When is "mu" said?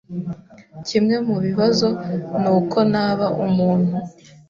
1.27-1.35